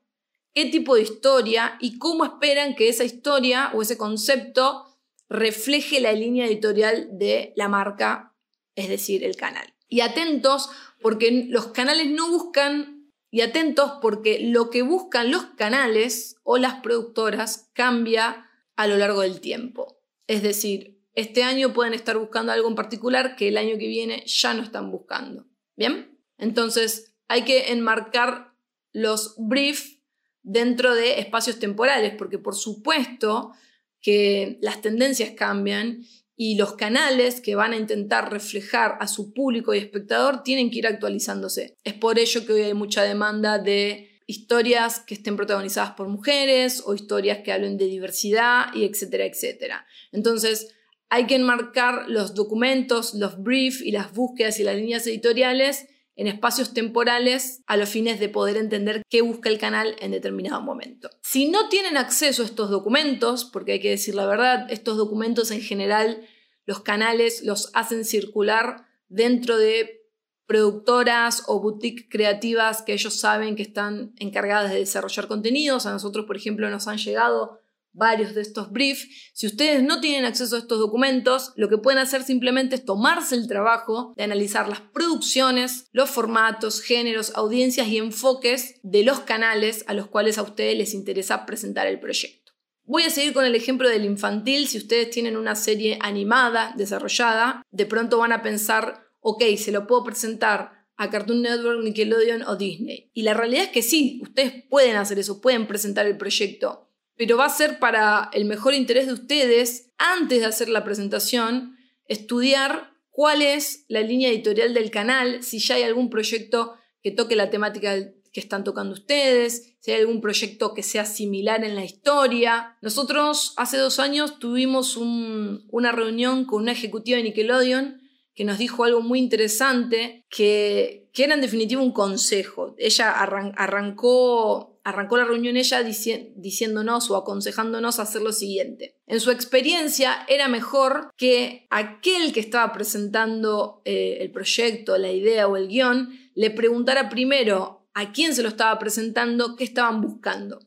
qué 0.54 0.64
tipo 0.64 0.94
de 0.94 1.02
historia 1.02 1.76
y 1.82 1.98
cómo 1.98 2.24
esperan 2.24 2.76
que 2.76 2.88
esa 2.88 3.04
historia 3.04 3.72
o 3.74 3.82
ese 3.82 3.98
concepto 3.98 4.86
refleje 5.28 6.00
la 6.00 6.14
línea 6.14 6.46
editorial 6.46 7.10
de 7.12 7.52
la 7.56 7.68
marca, 7.68 8.34
es 8.74 8.88
decir, 8.88 9.22
el 9.22 9.36
canal 9.36 9.73
y 9.94 10.00
atentos 10.00 10.70
porque 11.00 11.46
los 11.48 11.68
canales 11.68 12.10
no 12.10 12.28
buscan, 12.28 13.12
y 13.30 13.42
atentos 13.42 13.92
porque 14.02 14.40
lo 14.40 14.68
que 14.68 14.82
buscan 14.82 15.30
los 15.30 15.44
canales 15.56 16.34
o 16.42 16.58
las 16.58 16.80
productoras 16.80 17.70
cambia 17.74 18.50
a 18.74 18.88
lo 18.88 18.96
largo 18.96 19.20
del 19.20 19.40
tiempo. 19.40 20.02
Es 20.26 20.42
decir, 20.42 21.00
este 21.14 21.44
año 21.44 21.72
pueden 21.72 21.94
estar 21.94 22.18
buscando 22.18 22.50
algo 22.50 22.68
en 22.68 22.74
particular 22.74 23.36
que 23.36 23.46
el 23.46 23.56
año 23.56 23.78
que 23.78 23.86
viene 23.86 24.24
ya 24.26 24.52
no 24.52 24.64
están 24.64 24.90
buscando. 24.90 25.46
¿Bien? 25.76 26.18
Entonces 26.38 27.14
hay 27.28 27.44
que 27.44 27.70
enmarcar 27.70 28.52
los 28.92 29.36
briefs 29.38 30.00
dentro 30.42 30.92
de 30.92 31.20
espacios 31.20 31.60
temporales, 31.60 32.14
porque 32.18 32.38
por 32.38 32.56
supuesto 32.56 33.52
que 34.00 34.58
las 34.60 34.82
tendencias 34.82 35.34
cambian 35.36 36.04
y 36.36 36.56
los 36.56 36.74
canales 36.74 37.40
que 37.40 37.54
van 37.54 37.72
a 37.72 37.76
intentar 37.76 38.32
reflejar 38.32 38.96
a 39.00 39.06
su 39.06 39.32
público 39.32 39.72
y 39.74 39.78
espectador 39.78 40.42
tienen 40.42 40.70
que 40.70 40.78
ir 40.78 40.86
actualizándose. 40.86 41.76
Es 41.84 41.94
por 41.94 42.18
ello 42.18 42.44
que 42.44 42.52
hoy 42.52 42.62
hay 42.62 42.74
mucha 42.74 43.02
demanda 43.02 43.58
de 43.58 44.10
historias 44.26 45.00
que 45.00 45.14
estén 45.14 45.36
protagonizadas 45.36 45.92
por 45.92 46.08
mujeres 46.08 46.82
o 46.86 46.94
historias 46.94 47.38
que 47.44 47.52
hablen 47.52 47.76
de 47.76 47.86
diversidad 47.86 48.66
y 48.74 48.84
etcétera, 48.84 49.26
etcétera. 49.26 49.86
Entonces, 50.12 50.74
hay 51.10 51.26
que 51.26 51.36
enmarcar 51.36 52.08
los 52.08 52.34
documentos, 52.34 53.14
los 53.14 53.40
briefs 53.40 53.80
y 53.82 53.92
las 53.92 54.12
búsquedas 54.12 54.58
y 54.58 54.64
las 54.64 54.76
líneas 54.76 55.06
editoriales 55.06 55.86
en 56.16 56.26
espacios 56.28 56.72
temporales 56.72 57.62
a 57.66 57.76
los 57.76 57.88
fines 57.88 58.20
de 58.20 58.28
poder 58.28 58.56
entender 58.56 59.02
qué 59.10 59.22
busca 59.22 59.48
el 59.48 59.58
canal 59.58 59.96
en 60.00 60.12
determinado 60.12 60.60
momento. 60.60 61.10
Si 61.22 61.48
no 61.48 61.68
tienen 61.68 61.96
acceso 61.96 62.42
a 62.42 62.46
estos 62.46 62.70
documentos, 62.70 63.44
porque 63.44 63.72
hay 63.72 63.80
que 63.80 63.90
decir 63.90 64.14
la 64.14 64.26
verdad, 64.26 64.66
estos 64.70 64.96
documentos 64.96 65.50
en 65.50 65.60
general 65.60 66.26
los 66.66 66.80
canales 66.80 67.42
los 67.44 67.70
hacen 67.74 68.04
circular 68.04 68.86
dentro 69.08 69.58
de 69.58 70.02
productoras 70.46 71.42
o 71.46 71.60
boutiques 71.60 72.06
creativas 72.08 72.82
que 72.82 72.92
ellos 72.92 73.18
saben 73.18 73.56
que 73.56 73.62
están 73.62 74.12
encargadas 74.18 74.70
de 74.72 74.78
desarrollar 74.78 75.26
contenidos. 75.26 75.86
A 75.86 75.92
nosotros, 75.92 76.26
por 76.26 76.36
ejemplo, 76.36 76.68
nos 76.70 76.86
han 76.86 76.98
llegado 76.98 77.60
varios 77.94 78.34
de 78.34 78.42
estos 78.42 78.70
briefs. 78.70 79.08
Si 79.32 79.46
ustedes 79.46 79.82
no 79.82 80.00
tienen 80.00 80.24
acceso 80.24 80.56
a 80.56 80.58
estos 80.58 80.78
documentos, 80.78 81.52
lo 81.56 81.68
que 81.68 81.78
pueden 81.78 81.98
hacer 81.98 82.22
simplemente 82.22 82.74
es 82.74 82.84
tomarse 82.84 83.34
el 83.36 83.48
trabajo 83.48 84.12
de 84.16 84.24
analizar 84.24 84.68
las 84.68 84.80
producciones, 84.80 85.86
los 85.92 86.10
formatos, 86.10 86.82
géneros, 86.82 87.32
audiencias 87.34 87.88
y 87.88 87.98
enfoques 87.98 88.80
de 88.82 89.04
los 89.04 89.20
canales 89.20 89.84
a 89.86 89.94
los 89.94 90.08
cuales 90.08 90.36
a 90.36 90.42
ustedes 90.42 90.76
les 90.76 90.92
interesa 90.92 91.46
presentar 91.46 91.86
el 91.86 92.00
proyecto. 92.00 92.52
Voy 92.86 93.04
a 93.04 93.10
seguir 93.10 93.32
con 93.32 93.46
el 93.46 93.54
ejemplo 93.54 93.88
del 93.88 94.04
infantil. 94.04 94.68
Si 94.68 94.76
ustedes 94.76 95.08
tienen 95.08 95.38
una 95.38 95.54
serie 95.54 95.98
animada 96.02 96.74
desarrollada, 96.76 97.62
de 97.70 97.86
pronto 97.86 98.18
van 98.18 98.32
a 98.32 98.42
pensar, 98.42 99.06
ok, 99.20 99.42
se 99.56 99.72
lo 99.72 99.86
puedo 99.86 100.04
presentar 100.04 100.84
a 100.96 101.10
Cartoon 101.10 101.42
Network, 101.42 101.82
Nickelodeon 101.82 102.42
o 102.42 102.56
Disney. 102.56 103.10
Y 103.14 103.22
la 103.22 103.34
realidad 103.34 103.64
es 103.64 103.70
que 103.70 103.82
sí, 103.82 104.20
ustedes 104.22 104.64
pueden 104.68 104.96
hacer 104.96 105.18
eso, 105.18 105.40
pueden 105.40 105.66
presentar 105.66 106.06
el 106.06 106.18
proyecto 106.18 106.90
pero 107.16 107.36
va 107.36 107.46
a 107.46 107.50
ser 107.50 107.78
para 107.78 108.30
el 108.32 108.44
mejor 108.44 108.74
interés 108.74 109.06
de 109.06 109.12
ustedes, 109.12 109.92
antes 109.98 110.40
de 110.40 110.46
hacer 110.46 110.68
la 110.68 110.84
presentación, 110.84 111.76
estudiar 112.06 112.92
cuál 113.10 113.42
es 113.42 113.84
la 113.88 114.00
línea 114.00 114.28
editorial 114.28 114.74
del 114.74 114.90
canal, 114.90 115.42
si 115.42 115.58
ya 115.58 115.76
hay 115.76 115.82
algún 115.82 116.10
proyecto 116.10 116.74
que 117.02 117.12
toque 117.12 117.36
la 117.36 117.50
temática 117.50 117.94
que 118.32 118.40
están 118.40 118.64
tocando 118.64 118.94
ustedes, 118.94 119.76
si 119.78 119.92
hay 119.92 120.00
algún 120.00 120.20
proyecto 120.20 120.74
que 120.74 120.82
sea 120.82 121.04
similar 121.04 121.62
en 121.62 121.76
la 121.76 121.84
historia. 121.84 122.76
Nosotros 122.82 123.54
hace 123.56 123.76
dos 123.76 124.00
años 124.00 124.40
tuvimos 124.40 124.96
una 124.96 125.92
reunión 125.92 126.44
con 126.44 126.62
una 126.62 126.72
ejecutiva 126.72 127.16
de 127.18 127.22
Nickelodeon 127.22 128.03
que 128.34 128.44
nos 128.44 128.58
dijo 128.58 128.84
algo 128.84 129.00
muy 129.00 129.18
interesante, 129.18 130.24
que, 130.28 131.08
que 131.12 131.24
era 131.24 131.34
en 131.34 131.40
definitiva 131.40 131.82
un 131.82 131.92
consejo. 131.92 132.74
Ella 132.78 133.10
arrancó 133.10 134.74
arrancó 134.84 135.16
la 135.16 135.24
reunión 135.24 135.56
ella 135.56 135.82
diciéndonos 135.82 137.10
o 137.10 137.16
aconsejándonos 137.16 137.98
hacer 137.98 138.20
lo 138.20 138.32
siguiente. 138.32 138.96
En 139.06 139.18
su 139.18 139.30
experiencia 139.30 140.26
era 140.28 140.46
mejor 140.46 141.10
que 141.16 141.66
aquel 141.70 142.32
que 142.32 142.40
estaba 142.40 142.70
presentando 142.72 143.80
eh, 143.86 144.18
el 144.20 144.30
proyecto, 144.30 144.98
la 144.98 145.10
idea 145.10 145.48
o 145.48 145.56
el 145.56 145.68
guion, 145.68 146.10
le 146.34 146.50
preguntara 146.50 147.08
primero 147.08 147.88
a 147.94 148.12
quién 148.12 148.34
se 148.34 148.42
lo 148.42 148.48
estaba 148.48 148.78
presentando, 148.78 149.56
qué 149.56 149.64
estaban 149.64 150.02
buscando. 150.02 150.60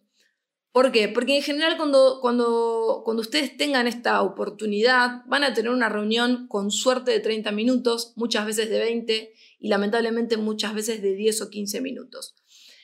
¿Por 0.77 0.91
qué? 0.91 1.09
Porque 1.09 1.35
en 1.35 1.41
general 1.41 1.75
cuando, 1.75 2.19
cuando, 2.21 3.01
cuando 3.03 3.21
ustedes 3.21 3.57
tengan 3.57 3.87
esta 3.87 4.21
oportunidad 4.21 5.23
van 5.25 5.43
a 5.43 5.51
tener 5.51 5.71
una 5.71 5.89
reunión 5.89 6.47
con 6.47 6.69
suerte 6.69 7.09
de 7.09 7.19
30 7.19 7.51
minutos, 7.51 8.13
muchas 8.15 8.45
veces 8.45 8.69
de 8.69 8.77
20 8.77 9.33
y 9.57 9.69
lamentablemente 9.69 10.37
muchas 10.37 10.75
veces 10.75 11.01
de 11.01 11.15
10 11.15 11.41
o 11.41 11.49
15 11.49 11.81
minutos. 11.81 12.35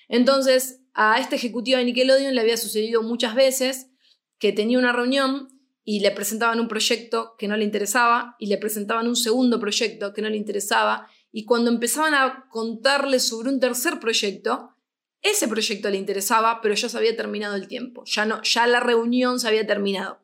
Entonces, 0.07 0.79
a 0.95 1.19
este 1.19 1.35
ejecutivo 1.35 1.77
de 1.77 1.85
Nickelodeon 1.85 2.33
le 2.33 2.41
había 2.41 2.57
sucedido 2.57 3.03
muchas 3.03 3.35
veces 3.35 3.91
que 4.39 4.51
tenía 4.51 4.79
una 4.79 4.91
reunión 4.91 5.49
y 5.83 5.99
le 5.99 6.09
presentaban 6.09 6.59
un 6.59 6.67
proyecto 6.67 7.35
que 7.37 7.47
no 7.47 7.57
le 7.57 7.63
interesaba 7.63 8.35
y 8.39 8.47
le 8.47 8.57
presentaban 8.57 9.07
un 9.07 9.15
segundo 9.15 9.59
proyecto 9.59 10.15
que 10.15 10.23
no 10.23 10.29
le 10.29 10.37
interesaba 10.37 11.09
y 11.31 11.45
cuando 11.45 11.69
empezaban 11.69 12.15
a 12.15 12.47
contarle 12.49 13.19
sobre 13.19 13.49
un 13.49 13.59
tercer 13.59 13.99
proyecto, 13.99 14.72
ese 15.23 15.47
proyecto 15.47 15.89
le 15.89 15.97
interesaba, 15.97 16.59
pero 16.61 16.75
ya 16.75 16.89
se 16.89 16.97
había 16.97 17.15
terminado 17.15 17.55
el 17.55 17.67
tiempo, 17.67 18.03
ya 18.05 18.25
no, 18.25 18.41
ya 18.43 18.67
la 18.67 18.81
reunión 18.81 19.39
se 19.39 19.47
había 19.47 19.65
terminado. 19.65 20.19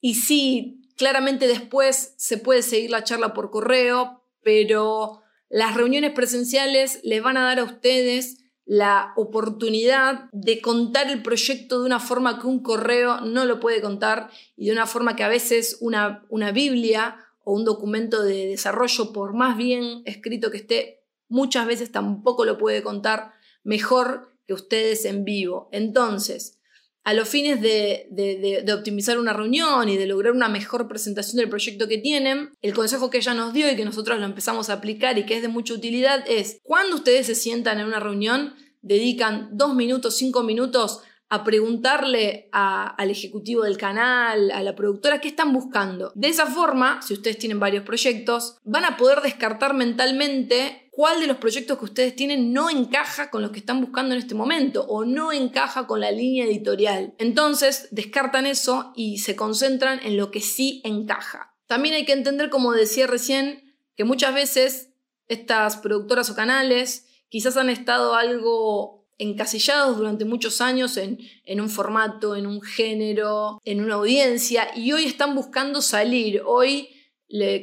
Y 0.00 0.14
sí, 0.14 0.80
claramente 0.96 1.46
después 1.46 2.14
se 2.16 2.38
puede 2.38 2.62
seguir 2.62 2.90
la 2.90 3.04
charla 3.04 3.34
por 3.34 3.50
correo, 3.50 4.24
pero 4.42 5.22
las 5.48 5.74
reuniones 5.74 6.12
presenciales 6.12 7.00
les 7.02 7.22
van 7.22 7.36
a 7.36 7.44
dar 7.44 7.58
a 7.58 7.64
ustedes 7.64 8.38
la 8.64 9.12
oportunidad 9.16 10.28
de 10.32 10.60
contar 10.60 11.10
el 11.10 11.22
proyecto 11.22 11.80
de 11.80 11.86
una 11.86 11.98
forma 11.98 12.38
que 12.38 12.46
un 12.46 12.62
correo 12.62 13.20
no 13.22 13.44
lo 13.44 13.58
puede 13.58 13.80
contar 13.80 14.30
y 14.56 14.66
de 14.66 14.72
una 14.72 14.86
forma 14.86 15.16
que 15.16 15.24
a 15.24 15.28
veces 15.28 15.78
una, 15.80 16.24
una 16.28 16.52
Biblia 16.52 17.16
o 17.44 17.54
un 17.54 17.64
documento 17.64 18.22
de 18.22 18.46
desarrollo, 18.46 19.12
por 19.12 19.34
más 19.34 19.56
bien 19.56 20.02
escrito 20.04 20.52
que 20.52 20.58
esté, 20.58 21.04
muchas 21.28 21.66
veces 21.66 21.90
tampoco 21.90 22.44
lo 22.44 22.56
puede 22.56 22.82
contar 22.82 23.32
mejor 23.64 24.32
que 24.46 24.54
ustedes 24.54 25.04
en 25.04 25.24
vivo. 25.24 25.68
Entonces, 25.72 26.58
a 27.04 27.14
los 27.14 27.28
fines 27.28 27.60
de, 27.60 28.06
de, 28.10 28.72
optimizar 28.72 29.18
una 29.18 29.32
reunión 29.32 29.88
y 29.88 29.96
de 29.96 30.06
lograr 30.06 30.32
una 30.32 30.48
mejor 30.48 30.86
presentación 30.86 31.38
del 31.38 31.48
proyecto 31.48 31.88
que 31.88 31.98
tienen, 31.98 32.50
el 32.62 32.74
consejo 32.74 33.10
que 33.10 33.18
ella 33.18 33.34
nos 33.34 33.52
dio 33.52 33.70
y 33.70 33.76
que 33.76 33.84
nosotros 33.84 34.18
lo 34.20 34.24
empezamos 34.24 34.70
a 34.70 34.74
aplicar 34.74 35.18
y 35.18 35.26
que 35.26 35.36
es 35.36 35.42
de 35.42 35.48
mucha 35.48 35.74
utilidad 35.74 36.24
es, 36.28 36.60
cuando 36.62 36.96
ustedes 36.96 37.26
se 37.26 37.34
sientan 37.34 37.80
en 37.80 37.86
una 37.86 37.98
reunión, 37.98 38.54
dedican 38.82 39.48
dos 39.52 39.74
minutos, 39.74 40.16
cinco 40.16 40.44
minutos 40.44 41.00
a 41.28 41.44
preguntarle 41.44 42.50
al 42.52 43.10
ejecutivo 43.10 43.62
del 43.62 43.78
canal, 43.78 44.50
a 44.50 44.62
la 44.62 44.76
productora, 44.76 45.18
qué 45.18 45.28
están 45.28 45.54
buscando. 45.54 46.12
De 46.14 46.28
esa 46.28 46.46
forma, 46.46 47.00
si 47.00 47.14
ustedes 47.14 47.38
tienen 47.38 47.58
varios 47.58 47.84
proyectos, 47.84 48.58
van 48.64 48.84
a 48.84 48.98
poder 48.98 49.22
descartar 49.22 49.72
mentalmente 49.72 50.81
cuál 50.92 51.20
de 51.20 51.26
los 51.26 51.38
proyectos 51.38 51.78
que 51.78 51.86
ustedes 51.86 52.14
tienen 52.14 52.52
no 52.52 52.68
encaja 52.68 53.30
con 53.30 53.40
los 53.40 53.50
que 53.50 53.60
están 53.60 53.80
buscando 53.80 54.14
en 54.14 54.20
este 54.20 54.34
momento 54.34 54.84
o 54.84 55.06
no 55.06 55.32
encaja 55.32 55.86
con 55.86 56.00
la 56.00 56.12
línea 56.12 56.44
editorial. 56.44 57.14
Entonces, 57.18 57.88
descartan 57.90 58.44
eso 58.44 58.92
y 58.94 59.18
se 59.18 59.34
concentran 59.34 60.00
en 60.04 60.18
lo 60.18 60.30
que 60.30 60.42
sí 60.42 60.82
encaja. 60.84 61.56
También 61.66 61.94
hay 61.94 62.04
que 62.04 62.12
entender, 62.12 62.50
como 62.50 62.72
decía 62.72 63.06
recién, 63.06 63.74
que 63.96 64.04
muchas 64.04 64.34
veces 64.34 64.90
estas 65.28 65.78
productoras 65.78 66.28
o 66.28 66.36
canales 66.36 67.06
quizás 67.30 67.56
han 67.56 67.70
estado 67.70 68.14
algo 68.14 69.06
encasillados 69.16 69.96
durante 69.96 70.26
muchos 70.26 70.60
años 70.60 70.98
en, 70.98 71.18
un 71.58 71.70
formato, 71.70 72.36
en 72.36 72.46
un 72.46 72.60
género, 72.60 73.62
en 73.64 73.82
una 73.82 73.94
audiencia, 73.94 74.68
y 74.76 74.92
hoy 74.92 75.04
están 75.04 75.34
buscando 75.34 75.80
salir. 75.80 76.42
Hoy 76.44 76.90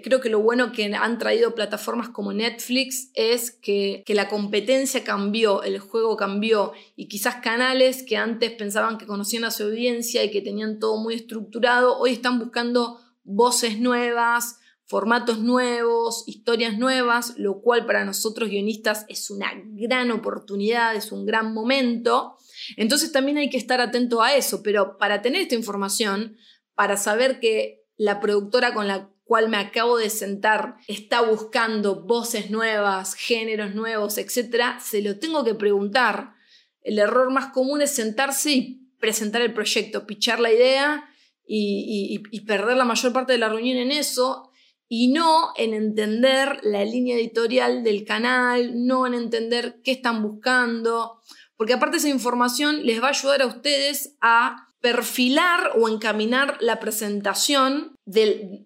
creo 0.03 0.19
que 0.19 0.29
lo 0.29 0.39
bueno 0.39 0.71
que 0.71 0.93
han 0.93 1.17
traído 1.19 1.53
plataformas 1.53 2.09
como 2.09 2.33
Netflix 2.33 3.11
es 3.13 3.51
que, 3.51 4.03
que, 4.05 4.15
la 4.15 4.27
competencia 4.27 5.03
cambió, 5.03 5.61
el 5.61 5.79
juego 5.79 6.17
cambió 6.17 6.73
y 6.95 7.07
quizás 7.07 7.35
canales 7.35 8.03
que 8.03 8.17
antes 8.17 8.51
pensaban 8.51 8.97
que 8.97 9.05
conocían 9.05 9.43
a 9.43 9.51
su 9.51 9.63
audiencia 9.63 10.23
y 10.23 10.31
que 10.31 10.41
tenían 10.41 10.79
todo 10.79 10.97
muy 10.97 11.13
estructurado, 11.13 11.97
hoy 11.97 12.13
están 12.13 12.39
buscando 12.39 12.99
voces 13.23 13.79
nuevas, 13.79 14.59
formatos 14.89 15.38
nuevos, 15.38 16.23
historias 16.25 16.79
nuevas, 16.79 17.35
lo 17.38 17.61
cual 17.61 17.85
para 17.85 18.03
nosotros 18.03 18.49
guionistas 18.49 19.05
es 19.07 19.29
una 19.29 19.51
gran 19.63 20.09
oportunidad, 20.09 20.95
es 20.95 21.11
un 21.11 21.27
gran 21.27 21.53
momento. 21.53 22.38
Entonces 22.75 23.11
también 23.11 23.38
hay 23.38 23.51
que 23.51 23.57
estar 23.57 23.81
atento 23.81 24.23
a 24.23 24.35
eso, 24.35 24.63
pero 24.63 24.97
para 24.97 25.21
tener 25.21 25.41
esta 25.41 25.53
información, 25.53 26.38
para 26.73 26.97
saber 26.97 27.39
que 27.39 27.83
la 27.97 28.19
productora 28.19 28.73
con 28.73 28.88
la 28.88 29.11
cual 29.29 29.48
me 29.48 29.57
acabo 29.57 30.00
de 30.00 30.09
sentar 30.09 30.77
está 30.88 31.21
buscando 31.21 32.01
voces 32.01 32.50
nuevas, 32.50 33.13
géneros 33.13 33.75
nuevos, 33.75 34.17
etc., 34.17 34.79
se 34.83 35.03
lo 35.03 35.19
tengo 35.19 35.43
que 35.43 35.53
preguntar. 35.53 36.33
El 36.81 36.98
error 36.98 37.29
más 37.29 37.51
común 37.53 37.83
es 37.83 37.91
sentarse 37.91 38.51
y 38.51 38.89
presentar 38.98 39.43
el 39.43 39.53
proyecto, 39.53 40.07
pichar 40.07 40.39
la 40.39 40.51
idea 40.51 41.07
y, 41.45 42.24
y 42.31 42.41
perder 42.41 42.75
la 42.75 42.86
mayor 42.86 43.13
parte 43.13 43.33
de 43.33 43.38
la 43.38 43.50
reunión 43.50 43.77
en 43.77 43.91
eso 43.91 44.50
y 44.88 45.09
no 45.09 45.53
en 45.57 45.75
entender 45.75 46.59
la 46.63 46.83
línea 46.83 47.15
editorial 47.15 47.83
del 47.83 48.05
canal, 48.05 48.83
no 48.88 49.05
en 49.05 49.13
entender 49.13 49.79
qué 49.83 49.91
están 49.91 50.24
buscando, 50.24 51.21
porque 51.55 51.74
aparte 51.74 51.98
esa 51.98 52.09
información 52.09 52.83
les 52.83 53.00
va 53.00 53.07
a 53.07 53.12
ayudar 53.12 53.43
a 53.43 53.45
ustedes 53.45 54.15
a 54.21 54.65
perfilar 54.81 55.74
o 55.77 55.89
encaminar 55.89 56.57
la 56.62 56.79
presentación 56.79 57.95
de, 58.05 58.65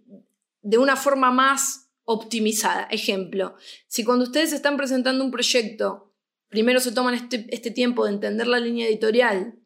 de 0.63 0.79
una 0.79 0.95
forma 0.95 1.31
más 1.31 1.91
optimizada. 2.05 2.87
Ejemplo, 2.89 3.55
si 3.87 4.03
cuando 4.03 4.25
ustedes 4.25 4.53
están 4.53 4.75
presentando 4.75 5.23
un 5.23 5.31
proyecto, 5.31 6.13
primero 6.49 6.79
se 6.79 6.91
toman 6.91 7.13
este, 7.13 7.45
este 7.49 7.71
tiempo 7.71 8.05
de 8.05 8.13
entender 8.13 8.47
la 8.47 8.59
línea 8.59 8.87
editorial 8.87 9.59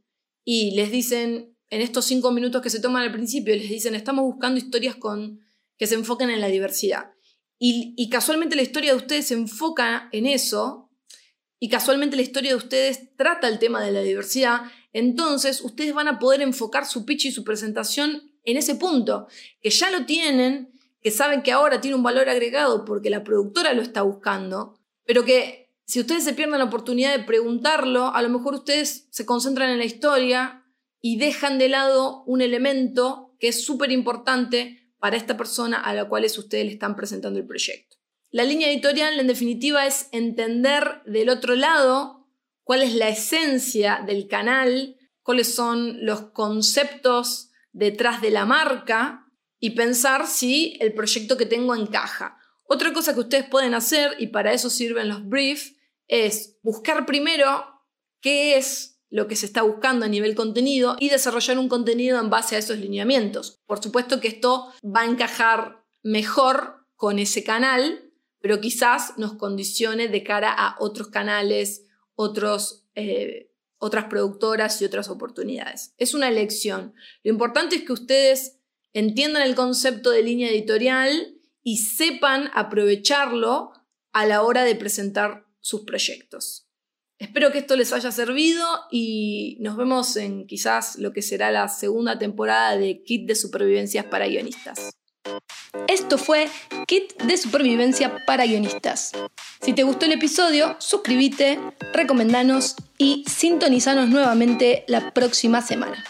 y 0.44 0.76
les 0.76 0.92
dicen, 0.92 1.58
en 1.70 1.82
estos 1.82 2.06
cinco 2.06 2.32
minutos 2.32 2.62
que 2.62 2.70
se 2.70 2.80
toman 2.80 3.04
al 3.04 3.12
principio, 3.12 3.56
les 3.56 3.70
dicen, 3.70 3.96
estamos 3.96 4.24
buscando 4.26 4.60
historias 4.60 4.96
con 4.96 5.40
que 5.78 5.88
se 5.88 5.96
enfoquen 5.96 6.30
en 6.30 6.42
la 6.42 6.48
diversidad. 6.48 7.12
Y, 7.60 8.10
casualmente 8.10 8.56
la 8.56 8.62
historia 8.62 8.92
de 8.92 8.98
ustedes 8.98 9.28
se 9.28 9.34
enfoca 9.34 10.10
en 10.12 10.28
eso, 10.28 10.92
y 11.60 11.70
casualmente 11.70 12.16
la 12.16 12.22
historia 12.22 12.52
de 12.52 12.58
ustedes 12.58 13.16
trata 13.16 13.48
el 13.48 13.58
tema 13.58 13.84
de 13.84 13.92
la 13.92 14.02
diversidad, 14.02 14.62
entonces 14.94 15.62
ustedes 15.62 15.94
van 15.94 16.08
a 16.08 16.20
poder 16.20 16.42
enfocar 16.42 16.86
su 16.86 17.04
pitch 17.04 17.26
y 17.26 17.32
su 17.32 17.44
presentación 17.44 18.32
en 18.44 18.58
ese 18.58 18.76
punto, 18.76 19.28
que 19.60 19.72
ya 19.72 19.90
lo 19.90 20.06
tienen, 20.06 20.72
que 21.08 21.12
saben 21.12 21.42
que 21.42 21.54
ahora 21.54 21.80
tiene 21.80 21.96
un 21.96 22.04
valor 22.04 22.28
agregado 22.28 22.84
porque 22.84 23.10
la 23.10 23.24
productora 23.24 23.72
lo 23.72 23.82
está 23.82 24.02
buscando, 24.02 24.78
pero 25.06 25.24
que 25.24 25.74
si 25.86 26.02
ustedes 26.02 26.26
se 26.26 26.34
pierden 26.34 26.60
la 26.60 26.66
oportunidad 26.66 27.18
de 27.18 27.24
preguntarlo, 27.24 28.14
a 28.14 28.22
lo 28.22 28.28
mejor 28.28 28.56
ustedes 28.56 29.08
se 29.10 29.26
concentran 29.26 29.70
en 29.70 29.78
la 29.78 29.86
historia 29.86 30.66
y 31.00 31.18
dejan 31.18 31.60
de 31.60 31.70
lado 31.70 32.24
un 32.26 32.42
elemento 32.42 33.38
que 33.40 33.48
es 33.48 33.64
súper 33.64 33.94
importante 33.94 34.92
para 35.00 35.16
esta 35.16 35.38
persona 35.38 35.80
a 35.80 35.94
la 35.94 36.10
cual 36.10 36.26
ustedes 36.26 36.66
le 36.66 36.74
están 36.74 36.98
presentando 36.98 37.40
el 37.40 37.48
proyecto. 37.48 37.96
La 38.30 38.44
línea 38.44 38.70
editorial, 38.70 39.18
en 39.18 39.28
definitiva, 39.28 39.88
es 39.88 40.10
entender 40.12 41.04
del 41.06 41.30
otro 41.30 41.56
lado 41.56 42.28
cuál 42.64 42.84
es 42.84 42.94
la 42.94 43.08
esencia 43.08 44.04
del 44.06 44.28
canal, 44.28 44.98
cuáles 45.24 45.56
son 45.56 46.06
los 46.06 46.32
conceptos 46.32 47.52
detrás 47.72 48.22
de 48.22 48.32
la 48.32 48.46
marca 48.46 49.27
y 49.60 49.72
pensar 49.72 50.28
si 50.28 50.78
el 50.80 50.94
proyecto 50.94 51.38
que 51.38 51.46
tengo 51.46 51.76
encaja. 51.76 52.38
Otra 52.66 52.94
cosa 52.94 53.14
que 53.14 53.22
ustedes 53.22 53.50
pueden 53.50 53.74
hacer, 53.74 54.16
y 54.20 54.28
para 54.28 54.54
eso 54.54 54.70
sirven 54.70 55.10
los 55.10 55.28
briefs, 55.28 55.76
es 56.08 56.58
buscar 56.62 57.06
primero 57.06 57.66
qué 58.22 58.58
es 58.58 59.00
lo 59.10 59.28
que 59.28 59.36
se 59.36 59.46
está 59.46 59.62
buscando 59.62 60.06
a 60.06 60.10
nivel 60.10 60.36
contenido 60.36 60.98
y 61.00 61.10
desarrollar 61.10 61.58
un 61.60 61.70
contenido 61.70 62.20
en 62.20 62.30
base 62.30 62.56
a 62.56 62.60
esos 62.60 62.78
lineamientos. 62.78 63.62
Por 63.66 63.82
supuesto 63.82 64.20
que 64.20 64.28
esto 64.28 64.74
va 64.84 65.02
a 65.02 65.06
encajar 65.06 65.86
mejor 66.04 66.86
con 66.96 67.20
ese 67.20 67.44
canal, 67.44 68.12
pero 68.42 68.60
quizás 68.60 69.18
nos 69.18 69.34
condicione 69.34 70.10
de 70.10 70.24
cara 70.24 70.52
a 70.52 70.76
otros 70.80 71.08
canales, 71.08 71.86
otros, 72.16 72.86
eh, 72.96 73.52
otras 73.78 74.06
productoras 74.06 74.82
y 74.82 74.86
otras 74.86 75.10
oportunidades. 75.10 75.94
Es 75.98 76.14
una 76.14 76.28
elección. 76.28 76.94
Lo 77.24 77.32
importante 77.32 77.78
es 77.78 77.84
que 77.84 77.94
ustedes 77.94 78.58
entiendan 78.98 79.44
el 79.44 79.54
concepto 79.54 80.10
de 80.10 80.24
línea 80.24 80.50
editorial 80.50 81.36
y 81.64 81.78
sepan 81.78 82.50
aprovecharlo 82.56 83.72
a 84.12 84.26
la 84.26 84.42
hora 84.42 84.64
de 84.64 84.74
presentar 84.74 85.46
sus 85.60 85.82
proyectos. 85.82 86.68
Espero 87.20 87.52
que 87.52 87.60
esto 87.60 87.76
les 87.76 87.94
haya 87.94 88.12
servido 88.12 88.66
y 88.90 89.58
nos 89.60 89.78
vemos 89.78 90.16
en 90.18 90.48
quizás 90.48 90.98
lo 90.98 91.14
que 91.14 91.22
será 91.22 91.52
la 91.52 91.68
segunda 91.68 92.18
temporada 92.18 92.76
de 92.76 93.04
Kit 93.04 93.28
de 93.28 93.36
Supervivencias 93.36 94.06
para 94.06 94.28
Guionistas. 94.28 94.90
Esto 95.88 96.18
fue 96.18 96.48
Kit 96.88 97.22
de 97.22 97.38
Supervivencia 97.38 98.26
para 98.26 98.46
Guionistas. 98.46 99.12
Si 99.62 99.74
te 99.74 99.84
gustó 99.84 100.08
el 100.08 100.14
episodio, 100.14 100.76
suscríbete, 100.80 101.60
recomendanos 101.94 102.76
y 102.98 103.24
sintonizanos 103.28 104.10
nuevamente 104.10 104.86
la 104.88 105.14
próxima 105.14 105.62
semana. 105.62 106.04